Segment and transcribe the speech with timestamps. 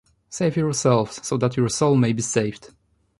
[0.31, 2.73] Save yourselves so that your soul may be saved.